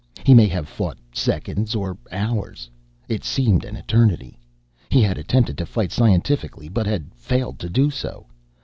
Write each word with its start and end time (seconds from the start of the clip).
He 0.25 0.33
may 0.33 0.47
have 0.47 0.67
fought 0.67 0.97
seconds 1.13 1.75
or 1.75 1.95
hours. 2.11 2.71
It 3.07 3.23
seemed 3.23 3.63
an 3.63 3.75
eternity. 3.75 4.39
He 4.89 5.03
had 5.03 5.19
attempted 5.19 5.59
to 5.59 5.65
fight 5.67 5.91
scientifically, 5.91 6.69
but 6.69 6.87
had 6.87 7.13
failed 7.13 7.59
to 7.59 7.69
do 7.69 7.91
so. 7.91 8.25